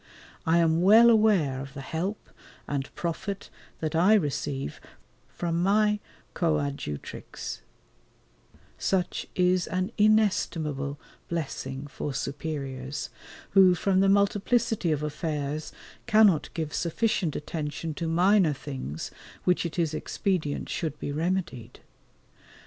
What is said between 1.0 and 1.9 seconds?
aware of the